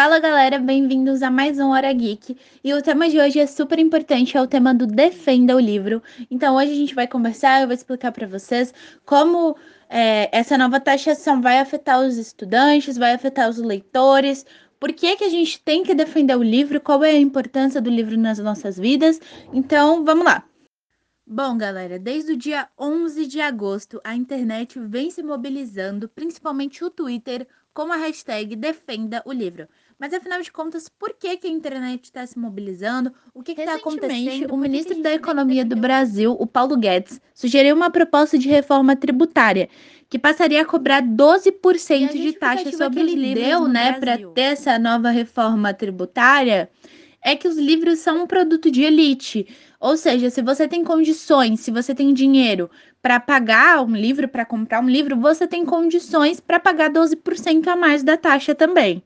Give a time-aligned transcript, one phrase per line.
[0.00, 2.36] Fala galera, bem-vindos a mais um Hora Geek.
[2.62, 6.00] E o tema de hoje é super importante, é o tema do Defenda o Livro.
[6.30, 8.72] Então hoje a gente vai conversar, eu vou explicar para vocês
[9.04, 9.56] como
[9.88, 14.46] é, essa nova taxação vai afetar os estudantes, vai afetar os leitores,
[14.78, 17.90] por que, que a gente tem que defender o livro, qual é a importância do
[17.90, 19.20] livro nas nossas vidas.
[19.52, 20.44] Então vamos lá.
[21.26, 26.88] Bom, galera, desde o dia 11 de agosto, a internet vem se mobilizando, principalmente o
[26.88, 29.68] Twitter, com a hashtag Defenda o Livro.
[29.98, 33.12] Mas afinal de contas, por que, que a internet está se mobilizando?
[33.34, 34.54] O que está acontecendo?
[34.54, 39.68] O ministro da Economia do Brasil, o Paulo Guedes, sugeriu uma proposta de reforma tributária
[40.08, 43.44] que passaria a cobrar 12% de taxa sobre os livros.
[43.44, 46.70] Deu, né, para ter essa nova reforma tributária
[47.20, 49.46] é que os livros são um produto de elite.
[49.80, 52.70] Ou seja, se você tem condições, se você tem dinheiro
[53.02, 57.74] para pagar um livro, para comprar um livro, você tem condições para pagar 12% a
[57.76, 59.02] mais da taxa também.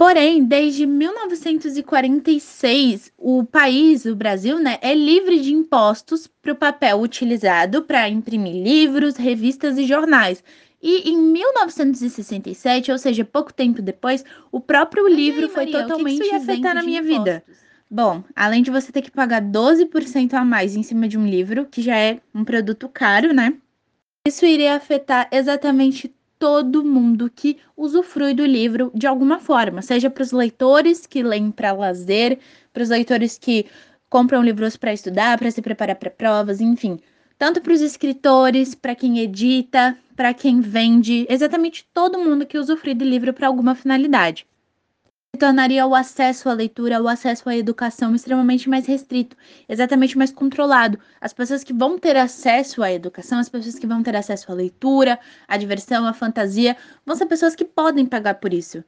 [0.00, 7.02] Porém, desde 1946, o país, o Brasil, né, é livre de impostos para o papel
[7.02, 10.42] utilizado para imprimir livros, revistas e jornais.
[10.80, 15.82] E em 1967, ou seja, pouco tempo depois, o próprio Mas livro aí, foi Maria,
[15.82, 17.44] totalmente o que afetar na minha vida.
[17.90, 21.66] Bom, além de você ter que pagar 12% a mais em cima de um livro,
[21.66, 23.52] que já é um produto caro, né?
[24.26, 30.22] Isso iria afetar exatamente todo mundo que usufrui do livro de alguma forma, seja para
[30.22, 32.40] os leitores que leem para lazer,
[32.72, 33.66] para os leitores que
[34.08, 36.98] compram livros para estudar, para se preparar para provas, enfim.
[37.38, 42.94] Tanto para os escritores, para quem edita, para quem vende, exatamente todo mundo que usufrui
[42.94, 44.46] do livro para alguma finalidade
[45.40, 49.34] tornaria o acesso à leitura, o acesso à educação extremamente mais restrito,
[49.66, 50.98] exatamente mais controlado.
[51.18, 54.54] As pessoas que vão ter acesso à educação, as pessoas que vão ter acesso à
[54.54, 58.84] leitura, à diversão, à fantasia, vão ser pessoas que podem pagar por isso.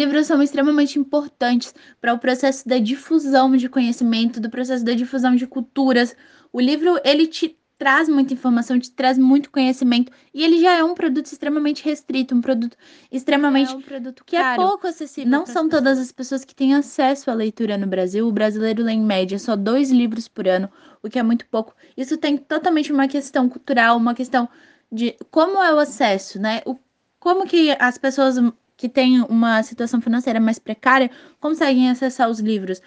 [0.00, 5.34] Livros são extremamente importantes para o processo da difusão de conhecimento, do processo da difusão
[5.34, 6.14] de culturas.
[6.52, 10.84] O livro ele te traz muita informação, te traz muito conhecimento e ele já é
[10.84, 12.76] um produto extremamente restrito, um produto
[13.12, 15.30] extremamente é um produto que é pouco acessível.
[15.30, 15.70] Não são pessoas.
[15.70, 18.26] todas as pessoas que têm acesso à leitura no Brasil.
[18.26, 20.70] O brasileiro lê em média só dois livros por ano,
[21.02, 21.74] o que é muito pouco.
[21.96, 24.48] Isso tem totalmente uma questão cultural, uma questão
[24.90, 26.62] de como é o acesso, né?
[26.64, 26.76] O,
[27.18, 28.36] como que as pessoas
[28.76, 32.80] que têm uma situação financeira mais precária conseguem acessar os livros.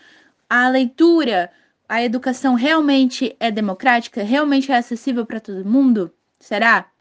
[0.49, 1.51] A leitura,
[1.89, 4.21] a educação realmente é democrática?
[4.21, 6.13] Realmente é acessível para todo mundo?
[6.39, 6.91] Será?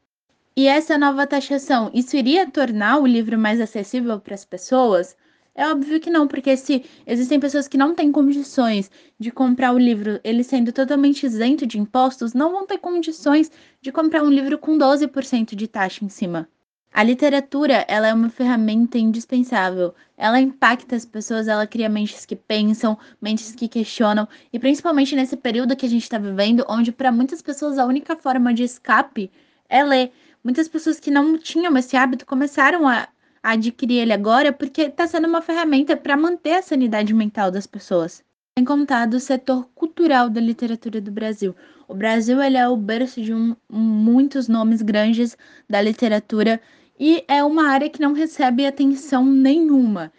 [0.56, 5.14] E essa nova taxação, isso iria tornar o livro mais acessível para as pessoas?
[5.54, 9.78] É óbvio que não, porque se existem pessoas que não têm condições de comprar o
[9.78, 13.50] livro, ele sendo totalmente isento de impostos, não vão ter condições
[13.82, 16.48] de comprar um livro com 12% de taxa em cima.
[16.92, 19.94] A literatura, ela é uma ferramenta indispensável.
[20.16, 25.36] Ela impacta as pessoas, ela cria mentes que pensam, mentes que questionam, e principalmente nesse
[25.36, 29.30] período que a gente está vivendo, onde para muitas pessoas a única forma de escape
[29.68, 30.12] é ler.
[30.42, 33.08] Muitas pessoas que não tinham esse hábito começaram a,
[33.42, 38.24] adquirir ele agora porque está sendo uma ferramenta para manter a sanidade mental das pessoas.
[38.58, 41.54] Sem contar do setor cultural da literatura do Brasil.
[41.86, 45.38] O Brasil ele é o berço de um, muitos nomes grandes
[45.70, 46.60] da literatura
[46.98, 50.12] e é uma área que não recebe atenção nenhuma.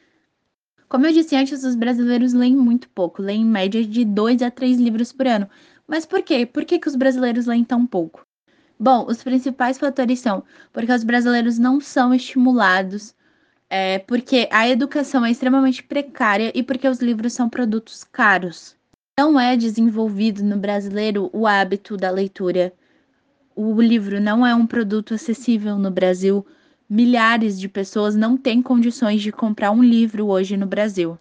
[0.87, 4.49] Como eu disse antes, os brasileiros leem muito pouco, leem em média de dois a
[4.49, 5.49] três livros por ano.
[5.85, 6.45] Mas por quê?
[6.45, 8.25] Por que, que os brasileiros leem tão pouco?
[8.79, 13.13] Bom, os principais fatores são porque os brasileiros não são estimulados,
[13.69, 18.75] é, porque a educação é extremamente precária e porque os livros são produtos caros.
[19.17, 22.73] Não é desenvolvido no brasileiro o hábito da leitura.
[23.55, 26.45] O livro não é um produto acessível no Brasil
[26.89, 31.19] milhares de pessoas não têm condições de comprar um livro hoje no Brasil.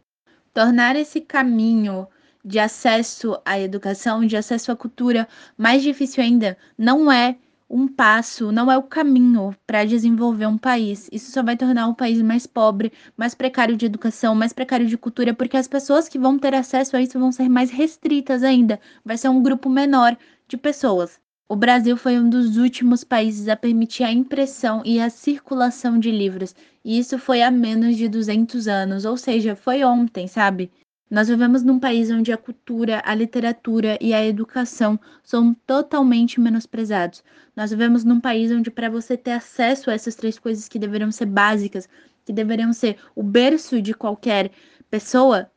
[0.54, 2.08] Tornar esse caminho
[2.42, 5.28] de acesso à educação, de acesso à cultura
[5.58, 7.36] mais difícil ainda, não é
[7.70, 11.08] um passo, não é o caminho para desenvolver um país.
[11.12, 14.96] Isso só vai tornar o país mais pobre, mais precário de educação, mais precário de
[14.96, 18.80] cultura, porque as pessoas que vão ter acesso a isso vão ser mais restritas ainda.
[19.04, 20.16] Vai ser um grupo menor
[20.46, 21.20] de pessoas.
[21.50, 26.10] O Brasil foi um dos últimos países a permitir a impressão e a circulação de
[26.10, 26.54] livros,
[26.84, 30.70] e isso foi há menos de 200 anos, ou seja, foi ontem, sabe?
[31.10, 37.24] Nós vivemos num país onde a cultura, a literatura e a educação são totalmente menosprezados.
[37.56, 41.10] Nós vivemos num país onde, para você ter acesso a essas três coisas que deveriam
[41.10, 41.88] ser básicas,
[42.26, 44.50] que deveriam ser o berço de qualquer
[44.90, 45.50] pessoa,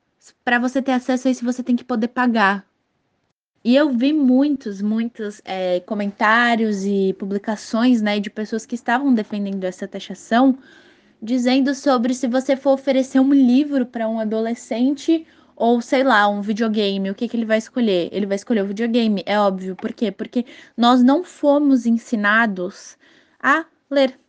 [0.44, 2.66] para você ter acesso a isso, você tem que poder pagar.
[3.64, 9.64] E eu vi muitos, muitos é, comentários e publicações né, de pessoas que estavam defendendo
[9.66, 10.58] essa taxação
[11.22, 15.28] dizendo sobre se você for oferecer um livro para um adolescente
[15.62, 18.10] ou sei lá, um videogame, o que, que ele vai escolher?
[18.12, 19.76] Ele vai escolher o videogame, é óbvio.
[19.76, 20.12] Por quê?
[20.12, 20.44] Porque
[20.76, 22.98] nós não fomos ensinados
[23.40, 24.20] a ler.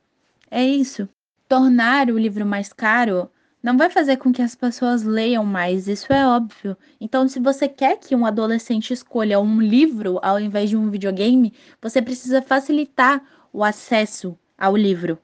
[0.50, 1.08] É isso.
[1.48, 3.30] Tornar o livro mais caro
[3.62, 6.76] não vai fazer com que as pessoas leiam mais, isso é óbvio.
[7.00, 11.54] Então, se você quer que um adolescente escolha um livro ao invés de um videogame,
[11.80, 15.18] você precisa facilitar o acesso ao livro.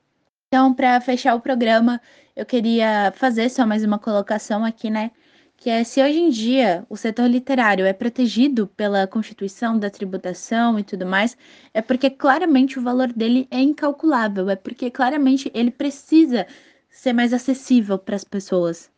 [0.47, 2.01] Então, para fechar o programa,
[2.35, 5.11] eu queria fazer só mais uma colocação aqui, né?
[5.59, 10.79] Que é se hoje em dia o setor literário é protegido pela Constituição da tributação
[10.79, 11.37] e tudo mais,
[11.75, 16.47] é porque claramente o valor dele é incalculável, é porque claramente ele precisa
[16.89, 18.91] ser mais acessível para as pessoas.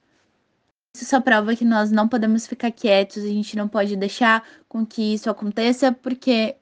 [0.94, 4.84] Isso só prova que nós não podemos ficar quietos, a gente não pode deixar com
[4.84, 6.56] que isso aconteça, porque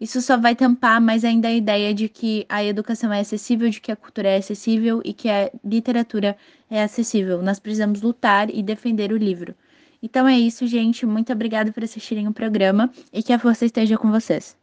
[0.00, 3.80] isso só vai tampar mais ainda a ideia de que a educação é acessível, de
[3.80, 6.36] que a cultura é acessível e que a literatura
[6.70, 7.42] é acessível.
[7.42, 9.54] Nós precisamos lutar e defender o livro.
[10.02, 11.06] Então é isso, gente.
[11.06, 14.57] Muito obrigada por assistirem o programa e que a força esteja com vocês.